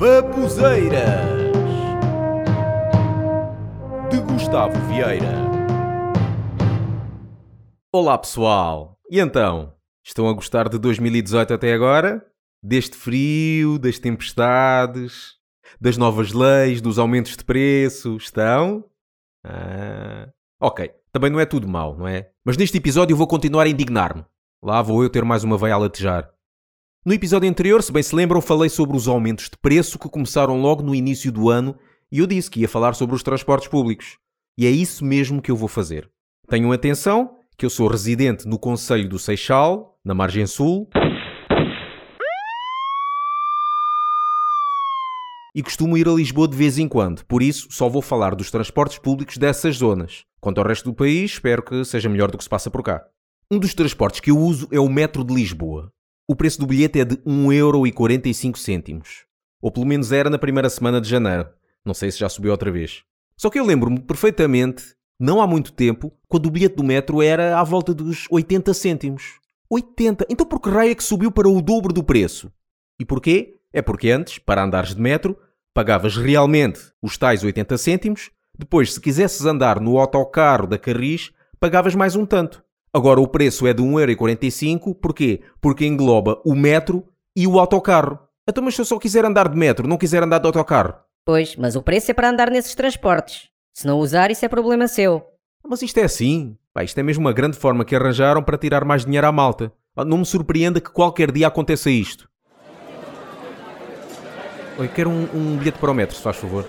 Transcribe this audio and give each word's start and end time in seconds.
Babuzeiras 0.00 1.28
de 4.10 4.18
Gustavo 4.22 4.72
Vieira. 4.88 5.34
Olá 7.92 8.16
pessoal, 8.16 8.98
e 9.10 9.20
então? 9.20 9.74
Estão 10.02 10.26
a 10.26 10.32
gostar 10.32 10.70
de 10.70 10.78
2018 10.78 11.52
até 11.52 11.74
agora? 11.74 12.24
Deste 12.62 12.96
frio, 12.96 13.78
das 13.78 13.98
tempestades, 13.98 15.34
das 15.78 15.98
novas 15.98 16.32
leis, 16.32 16.80
dos 16.80 16.98
aumentos 16.98 17.36
de 17.36 17.44
preço? 17.44 18.16
Estão? 18.16 18.82
Ah, 19.44 20.30
ok, 20.62 20.90
também 21.12 21.30
não 21.30 21.38
é 21.38 21.44
tudo 21.44 21.68
mau, 21.68 21.94
não 21.94 22.08
é? 22.08 22.30
Mas 22.42 22.56
neste 22.56 22.78
episódio 22.78 23.12
eu 23.12 23.18
vou 23.18 23.26
continuar 23.26 23.64
a 23.64 23.68
indignar-me. 23.68 24.24
Lá 24.62 24.80
vou 24.80 25.02
eu 25.02 25.10
ter 25.10 25.26
mais 25.26 25.44
uma 25.44 25.58
veia 25.58 25.74
a 25.74 25.78
latejar. 25.78 26.39
No 27.02 27.14
episódio 27.14 27.48
anterior, 27.48 27.82
se 27.82 27.90
bem 27.90 28.02
se 28.02 28.14
lembram, 28.14 28.42
falei 28.42 28.68
sobre 28.68 28.94
os 28.94 29.08
aumentos 29.08 29.46
de 29.46 29.56
preço 29.56 29.98
que 29.98 30.06
começaram 30.06 30.60
logo 30.60 30.82
no 30.82 30.94
início 30.94 31.32
do 31.32 31.48
ano 31.48 31.74
e 32.12 32.18
eu 32.18 32.26
disse 32.26 32.50
que 32.50 32.60
ia 32.60 32.68
falar 32.68 32.92
sobre 32.92 33.16
os 33.16 33.22
transportes 33.22 33.68
públicos. 33.68 34.18
E 34.58 34.66
é 34.66 34.70
isso 34.70 35.02
mesmo 35.02 35.40
que 35.40 35.50
eu 35.50 35.56
vou 35.56 35.66
fazer. 35.66 36.10
Tenham 36.46 36.70
atenção 36.72 37.38
que 37.56 37.64
eu 37.64 37.70
sou 37.70 37.88
residente 37.88 38.46
no 38.46 38.58
Conselho 38.58 39.08
do 39.08 39.18
Seixal, 39.18 39.98
na 40.04 40.12
margem 40.12 40.46
sul, 40.46 40.90
e 45.54 45.62
costumo 45.62 45.96
ir 45.96 46.06
a 46.06 46.12
Lisboa 46.12 46.46
de 46.46 46.56
vez 46.56 46.76
em 46.76 46.86
quando, 46.86 47.24
por 47.24 47.42
isso 47.42 47.68
só 47.70 47.88
vou 47.88 48.02
falar 48.02 48.34
dos 48.34 48.50
transportes 48.50 48.98
públicos 48.98 49.38
dessas 49.38 49.76
zonas. 49.76 50.26
Quanto 50.38 50.60
ao 50.60 50.66
resto 50.66 50.84
do 50.90 50.94
país, 50.94 51.30
espero 51.30 51.62
que 51.62 51.82
seja 51.82 52.10
melhor 52.10 52.30
do 52.30 52.36
que 52.36 52.44
se 52.44 52.50
passa 52.50 52.70
por 52.70 52.82
cá. 52.82 53.02
Um 53.50 53.58
dos 53.58 53.72
transportes 53.72 54.20
que 54.20 54.30
eu 54.30 54.38
uso 54.38 54.68
é 54.70 54.78
o 54.78 54.86
metro 54.86 55.24
de 55.24 55.32
Lisboa. 55.32 55.90
O 56.30 56.36
preço 56.36 56.60
do 56.60 56.66
bilhete 56.68 57.00
é 57.00 57.04
de 57.04 57.16
1,45€. 57.16 59.02
Ou 59.60 59.68
pelo 59.68 59.84
menos 59.84 60.12
era 60.12 60.30
na 60.30 60.38
primeira 60.38 60.70
semana 60.70 61.00
de 61.00 61.08
janeiro. 61.08 61.48
Não 61.84 61.92
sei 61.92 62.08
se 62.08 62.20
já 62.20 62.28
subiu 62.28 62.52
outra 62.52 62.70
vez. 62.70 63.02
Só 63.36 63.50
que 63.50 63.58
eu 63.58 63.66
lembro-me 63.66 63.98
perfeitamente, 63.98 64.94
não 65.18 65.42
há 65.42 65.46
muito 65.48 65.72
tempo, 65.72 66.12
quando 66.28 66.46
o 66.46 66.50
bilhete 66.52 66.76
do 66.76 66.84
metro 66.84 67.20
era 67.20 67.58
à 67.58 67.64
volta 67.64 67.92
dos 67.92 68.28
80 68.30 68.72
cêntimos. 68.74 69.40
80? 69.68 70.24
Então 70.30 70.46
por 70.46 70.60
que 70.60 70.70
raio 70.70 70.92
é 70.92 70.94
que 70.94 71.02
subiu 71.02 71.32
para 71.32 71.48
o 71.48 71.60
dobro 71.60 71.92
do 71.92 72.04
preço? 72.04 72.48
E 73.00 73.04
porquê? 73.04 73.56
É 73.72 73.82
porque 73.82 74.08
antes, 74.08 74.38
para 74.38 74.62
andares 74.62 74.94
de 74.94 75.00
metro, 75.00 75.36
pagavas 75.74 76.16
realmente 76.16 76.80
os 77.02 77.18
tais 77.18 77.42
80 77.42 77.76
cêntimos, 77.76 78.30
depois, 78.56 78.94
se 78.94 79.00
quisesses 79.00 79.44
andar 79.46 79.80
no 79.80 79.98
autocarro 79.98 80.68
da 80.68 80.78
Carris, 80.78 81.32
pagavas 81.58 81.96
mais 81.96 82.14
um 82.14 82.24
tanto. 82.24 82.62
Agora 82.92 83.20
o 83.20 83.28
preço 83.28 83.68
é 83.68 83.72
de 83.72 83.82
1,45€, 83.82 84.96
porquê? 85.00 85.40
Porque 85.60 85.86
engloba 85.86 86.40
o 86.44 86.54
metro 86.56 87.04
e 87.36 87.46
o 87.46 87.58
autocarro. 87.58 88.18
Então, 88.48 88.64
mas 88.64 88.74
se 88.74 88.80
eu 88.80 88.84
só 88.84 88.98
quiser 88.98 89.24
andar 89.24 89.48
de 89.48 89.56
metro, 89.56 89.86
não 89.86 89.96
quiser 89.96 90.24
andar 90.24 90.40
de 90.40 90.46
autocarro? 90.46 90.94
Pois, 91.24 91.54
mas 91.54 91.76
o 91.76 91.82
preço 91.82 92.10
é 92.10 92.14
para 92.14 92.28
andar 92.28 92.50
nesses 92.50 92.74
transportes. 92.74 93.48
Se 93.72 93.86
não 93.86 93.98
usar, 94.00 94.32
isso 94.32 94.44
é 94.44 94.48
problema 94.48 94.88
seu. 94.88 95.22
Mas 95.64 95.82
isto 95.82 95.98
é 95.98 96.02
assim. 96.02 96.56
Pá, 96.74 96.82
isto 96.82 96.98
é 96.98 97.02
mesmo 97.02 97.24
uma 97.24 97.32
grande 97.32 97.56
forma 97.56 97.84
que 97.84 97.94
arranjaram 97.94 98.42
para 98.42 98.58
tirar 98.58 98.84
mais 98.84 99.04
dinheiro 99.04 99.26
à 99.26 99.30
malta. 99.30 99.72
Não 99.96 100.18
me 100.18 100.26
surpreenda 100.26 100.80
que 100.80 100.90
qualquer 100.90 101.30
dia 101.30 101.46
aconteça 101.46 101.90
isto. 101.90 102.28
Oi, 104.78 104.88
quero 104.88 105.10
um, 105.10 105.28
um 105.34 105.56
bilhete 105.58 105.78
para 105.78 105.90
o 105.90 105.94
metro, 105.94 106.16
se 106.16 106.22
faz 106.22 106.36
favor. 106.36 106.64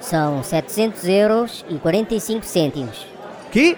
São 0.00 0.42
700 0.42 1.04
euros 1.08 1.64
e 1.68 1.78
45 1.78 2.44
cêntimos. 2.44 3.06
Quê? 3.52 3.76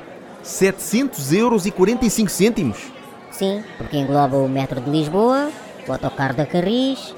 700 0.49 1.33
euros 1.35 1.67
e 1.67 1.71
45 1.71 2.31
cêntimos? 2.31 2.91
Sim, 3.31 3.63
porque 3.77 3.99
engloba 3.99 4.39
o 4.39 4.49
metro 4.49 4.81
de 4.81 4.91
Lisboa, 4.91 5.51
o 5.87 5.93
autocarro 5.93 6.35
da 6.35 6.47
Carris, 6.47 7.15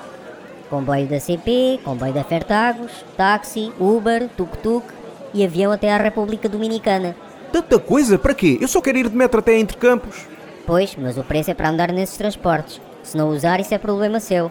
comboio 0.68 1.06
da 1.06 1.20
CP, 1.20 1.80
comboio 1.84 2.12
da 2.12 2.24
Fertagos, 2.24 2.90
táxi, 3.16 3.72
Uber, 3.78 4.28
tuk-tuk 4.36 4.84
e 5.32 5.44
avião 5.44 5.70
até 5.70 5.92
à 5.92 5.96
República 5.96 6.48
Dominicana. 6.48 7.14
Tanta 7.52 7.78
coisa? 7.78 8.18
Para 8.18 8.34
quê? 8.34 8.58
Eu 8.60 8.66
só 8.66 8.80
quero 8.80 8.98
ir 8.98 9.08
de 9.08 9.16
metro 9.16 9.38
até 9.38 9.56
entre 9.56 9.76
campos. 9.76 10.26
Pois, 10.66 10.96
mas 10.96 11.16
o 11.16 11.22
preço 11.22 11.52
é 11.52 11.54
para 11.54 11.70
andar 11.70 11.92
nesses 11.92 12.16
transportes. 12.16 12.80
Se 13.04 13.16
não 13.16 13.28
usar, 13.30 13.60
isso 13.60 13.72
é 13.72 13.78
problema 13.78 14.18
seu. 14.18 14.50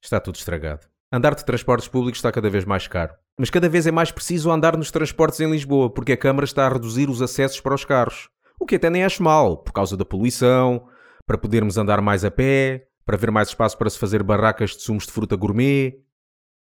Está 0.00 0.20
tudo 0.20 0.36
estragado. 0.36 0.86
Andar 1.12 1.34
de 1.34 1.44
transportes 1.44 1.88
públicos 1.88 2.18
está 2.18 2.30
cada 2.30 2.48
vez 2.48 2.64
mais 2.64 2.86
caro. 2.86 3.12
Mas 3.40 3.48
cada 3.48 3.70
vez 3.70 3.86
é 3.86 3.90
mais 3.90 4.12
preciso 4.12 4.50
andar 4.50 4.76
nos 4.76 4.90
transportes 4.90 5.40
em 5.40 5.50
Lisboa, 5.50 5.88
porque 5.88 6.12
a 6.12 6.16
Câmara 6.16 6.44
está 6.44 6.66
a 6.66 6.68
reduzir 6.68 7.08
os 7.08 7.22
acessos 7.22 7.58
para 7.58 7.74
os 7.74 7.86
carros. 7.86 8.28
O 8.60 8.66
que 8.66 8.74
até 8.74 8.90
nem 8.90 9.02
acho 9.02 9.22
mal, 9.22 9.56
por 9.56 9.72
causa 9.72 9.96
da 9.96 10.04
poluição, 10.04 10.86
para 11.26 11.38
podermos 11.38 11.78
andar 11.78 12.02
mais 12.02 12.22
a 12.22 12.30
pé, 12.30 12.84
para 13.02 13.16
haver 13.16 13.30
mais 13.30 13.48
espaço 13.48 13.78
para 13.78 13.88
se 13.88 13.98
fazer 13.98 14.22
barracas 14.22 14.72
de 14.72 14.82
sumos 14.82 15.06
de 15.06 15.12
fruta 15.12 15.36
gourmet. 15.36 15.94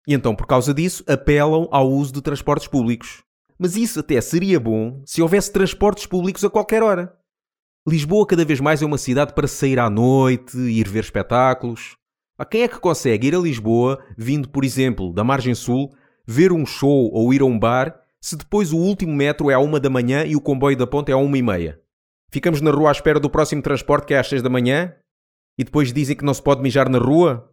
E 0.08 0.12
então, 0.12 0.34
por 0.34 0.44
causa 0.44 0.74
disso, 0.74 1.04
apelam 1.06 1.68
ao 1.70 1.88
uso 1.88 2.12
de 2.12 2.20
transportes 2.20 2.66
públicos. 2.66 3.22
Mas 3.56 3.76
isso 3.76 4.00
até 4.00 4.20
seria 4.20 4.58
bom 4.58 5.00
se 5.06 5.22
houvesse 5.22 5.52
transportes 5.52 6.04
públicos 6.04 6.42
a 6.42 6.50
qualquer 6.50 6.82
hora. 6.82 7.14
Lisboa 7.86 8.26
cada 8.26 8.44
vez 8.44 8.58
mais 8.58 8.82
é 8.82 8.86
uma 8.86 8.98
cidade 8.98 9.34
para 9.34 9.46
sair 9.46 9.78
à 9.78 9.88
noite, 9.88 10.58
ir 10.58 10.88
ver 10.88 11.04
espetáculos. 11.04 11.94
A 12.36 12.44
quem 12.44 12.62
é 12.62 12.68
que 12.68 12.80
consegue 12.80 13.28
ir 13.28 13.36
a 13.36 13.38
Lisboa, 13.38 14.04
vindo, 14.18 14.48
por 14.48 14.64
exemplo, 14.64 15.14
da 15.14 15.22
margem 15.22 15.54
sul, 15.54 15.94
ver 16.26 16.52
um 16.52 16.66
show 16.66 17.10
ou 17.12 17.32
ir 17.32 17.40
a 17.40 17.44
um 17.44 17.58
bar, 17.58 18.00
se 18.20 18.36
depois 18.36 18.72
o 18.72 18.76
último 18.76 19.14
metro 19.14 19.50
é 19.50 19.54
à 19.54 19.58
uma 19.58 19.78
da 19.78 19.88
manhã 19.88 20.24
e 20.24 20.34
o 20.34 20.40
comboio 20.40 20.76
da 20.76 20.86
ponte 20.86 21.10
é 21.10 21.14
à 21.14 21.16
uma 21.16 21.38
e 21.38 21.42
meia? 21.42 21.80
Ficamos 22.30 22.60
na 22.60 22.70
rua 22.70 22.88
à 22.88 22.92
espera 22.92 23.20
do 23.20 23.30
próximo 23.30 23.62
transporte 23.62 24.06
que 24.06 24.14
é 24.14 24.18
às 24.18 24.28
seis 24.28 24.42
da 24.42 24.50
manhã? 24.50 24.94
E 25.58 25.64
depois 25.64 25.92
dizem 25.92 26.16
que 26.16 26.24
não 26.24 26.34
se 26.34 26.42
pode 26.42 26.60
mijar 26.60 26.88
na 26.88 26.98
rua? 26.98 27.52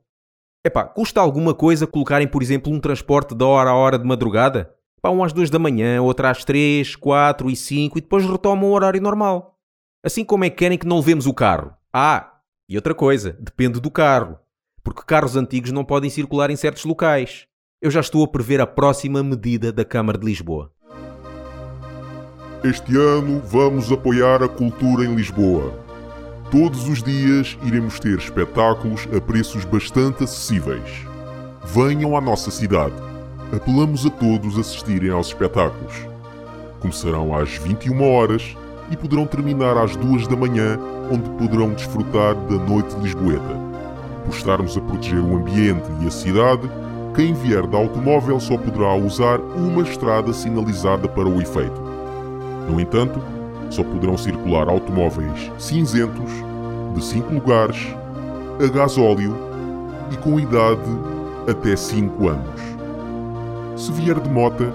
Epá, 0.65 0.83
custa 0.85 1.21
alguma 1.21 1.53
coisa 1.53 1.85
colocarem, 1.85 2.27
por 2.27 2.41
exemplo, 2.41 2.73
um 2.73 2.79
transporte 2.79 3.35
da 3.35 3.45
hora 3.45 3.69
a 3.69 3.75
hora 3.75 3.99
de 3.99 4.05
madrugada? 4.05 4.73
Pá, 5.01 5.09
um 5.09 5.23
às 5.23 5.33
duas 5.33 5.49
da 5.49 5.59
manhã, 5.59 6.01
outro 6.01 6.25
às 6.27 6.43
três, 6.43 6.95
quatro 6.95 7.49
e 7.49 7.55
cinco 7.55 7.97
e 7.97 8.01
depois 8.01 8.25
retomam 8.25 8.69
o 8.69 8.73
horário 8.73 9.01
normal. 9.01 9.59
Assim 10.03 10.25
como 10.25 10.45
é 10.45 10.49
que 10.49 10.57
querem 10.57 10.77
que 10.77 10.87
não 10.87 10.97
levemos 10.97 11.27
o 11.27 11.33
carro? 11.33 11.73
Ah, 11.93 12.39
e 12.67 12.75
outra 12.75 12.95
coisa, 12.95 13.37
depende 13.39 13.79
do 13.79 13.91
carro 13.91 14.39
porque 14.83 15.01
carros 15.05 15.35
antigos 15.35 15.71
não 15.71 15.85
podem 15.85 16.09
circular 16.09 16.51
em 16.51 16.55
certos 16.55 16.83
locais. 16.83 17.47
Eu 17.83 17.91
já 17.91 17.99
estou 17.99 18.23
a 18.23 18.27
prever 18.29 18.61
a 18.61 18.65
próxima 18.65 19.21
medida 19.21 19.69
da 19.69 19.83
Câmara 19.83 20.17
de 20.17 20.25
Lisboa. 20.25 20.71
Este 22.63 22.95
ano 22.95 23.41
vamos 23.45 23.91
apoiar 23.91 24.41
a 24.41 24.47
cultura 24.47 25.03
em 25.03 25.13
Lisboa. 25.13 25.77
Todos 26.49 26.87
os 26.87 27.03
dias 27.03 27.57
iremos 27.61 27.99
ter 27.99 28.17
espetáculos 28.17 29.05
a 29.13 29.19
preços 29.19 29.65
bastante 29.65 30.23
acessíveis. 30.23 31.05
Venham 31.65 32.15
à 32.15 32.21
nossa 32.21 32.49
cidade. 32.51 32.95
Apelamos 33.53 34.05
a 34.05 34.09
todos 34.09 34.57
assistirem 34.57 35.09
aos 35.09 35.27
espetáculos. 35.27 35.93
Começarão 36.79 37.35
às 37.35 37.57
21 37.57 38.01
horas 38.01 38.55
e 38.91 38.95
poderão 38.95 39.25
terminar 39.25 39.77
às 39.77 39.93
2 39.97 40.25
da 40.29 40.37
manhã, 40.37 40.79
onde 41.11 41.29
poderão 41.31 41.73
desfrutar 41.73 42.33
da 42.33 42.55
noite 42.55 42.95
lisboeta. 43.01 43.59
Por 44.23 44.33
estarmos 44.33 44.77
a 44.77 44.79
proteger 44.79 45.19
o 45.19 45.35
ambiente 45.35 45.83
e 46.01 46.07
a 46.07 46.11
cidade, 46.11 46.69
quem 47.15 47.33
vier 47.33 47.67
de 47.67 47.75
automóvel 47.75 48.39
só 48.39 48.57
poderá 48.57 48.95
usar 48.95 49.39
uma 49.39 49.83
estrada 49.83 50.33
sinalizada 50.33 51.07
para 51.07 51.27
o 51.27 51.41
efeito. 51.41 51.79
No 52.67 52.79
entanto, 52.79 53.21
só 53.69 53.83
poderão 53.83 54.17
circular 54.17 54.67
automóveis 54.67 55.51
cinzentos, 55.57 56.31
de 56.95 57.03
5 57.03 57.33
lugares, 57.33 57.87
a 58.63 58.67
gasóleo 58.67 59.35
e 60.11 60.17
com 60.17 60.39
idade 60.39 60.81
até 61.49 61.75
5 61.75 62.29
anos. 62.29 62.61
Se 63.75 63.91
vier 63.91 64.19
de 64.19 64.29
mota, 64.29 64.71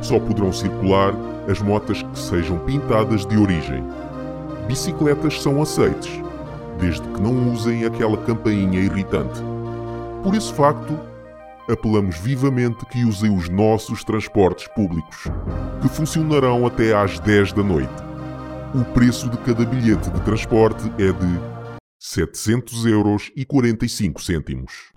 só 0.00 0.18
poderão 0.18 0.52
circular 0.52 1.14
as 1.50 1.60
motas 1.60 2.02
que 2.02 2.18
sejam 2.18 2.58
pintadas 2.58 3.26
de 3.26 3.36
origem. 3.36 3.84
Bicicletas 4.66 5.42
são 5.42 5.60
aceites, 5.60 6.22
desde 6.78 7.02
que 7.02 7.20
não 7.20 7.52
usem 7.52 7.84
aquela 7.84 8.16
campainha 8.18 8.80
irritante. 8.80 9.42
Por 10.22 10.34
esse 10.34 10.52
facto, 10.52 11.11
apelamos 11.68 12.18
vivamente 12.18 12.84
que 12.86 13.04
usem 13.04 13.34
os 13.34 13.48
nossos 13.48 14.04
transportes 14.04 14.66
públicos, 14.68 15.24
que 15.80 15.88
funcionarão 15.88 16.66
até 16.66 16.94
às 16.94 17.18
10 17.20 17.52
da 17.52 17.62
noite. 17.62 17.92
O 18.74 18.84
preço 18.92 19.28
de 19.28 19.36
cada 19.38 19.64
bilhete 19.64 20.10
de 20.10 20.20
transporte 20.22 20.84
é 20.98 21.12
de 21.12 21.62
700 21.98 22.86
euros 22.86 23.30
e 23.36 23.44
45 23.44 24.22
cêntimos. 24.22 24.92